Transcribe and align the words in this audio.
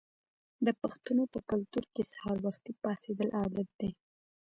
د 0.65 0.67
پښتنو 0.81 1.23
په 1.33 1.39
کلتور 1.49 1.83
کې 1.93 2.03
سهار 2.11 2.37
وختي 2.47 2.73
پاڅیدل 2.83 3.29
عادت 3.39 3.69
دی. 3.79 3.91